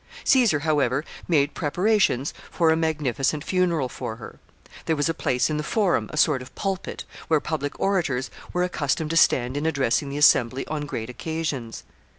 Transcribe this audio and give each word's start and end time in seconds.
Caesar, 0.23 0.61
however, 0.61 1.05
made 1.27 1.53
preparations 1.53 2.33
for 2.49 2.71
a 2.71 2.75
magnificent 2.75 3.43
funeral 3.43 3.87
for 3.87 4.15
her. 4.15 4.39
There 4.87 4.95
was 4.95 5.09
a 5.09 5.13
place 5.13 5.47
in 5.47 5.57
the 5.57 5.63
Forum, 5.63 6.09
a 6.11 6.17
sort 6.17 6.41
of 6.41 6.55
pulpit, 6.55 7.03
where 7.27 7.39
public 7.39 7.79
orators 7.79 8.31
were 8.51 8.63
accustomed 8.63 9.11
to 9.11 9.15
stand 9.17 9.55
in 9.55 9.67
addressing 9.67 10.09
the 10.09 10.17
assembly 10.17 10.65
on 10.65 10.87
great 10.87 11.11
occasions. 11.11 11.83